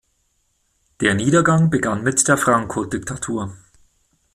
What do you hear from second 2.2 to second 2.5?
der